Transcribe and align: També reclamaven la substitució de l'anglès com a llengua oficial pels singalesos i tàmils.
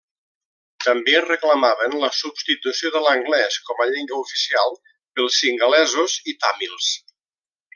També 0.83 1.19
reclamaven 1.25 1.97
la 2.03 2.09
substitució 2.19 2.91
de 2.95 3.03
l'anglès 3.07 3.59
com 3.67 3.83
a 3.85 3.87
llengua 3.91 4.19
oficial 4.25 4.75
pels 4.89 5.39
singalesos 5.43 6.17
i 6.33 6.39
tàmils. 6.47 6.91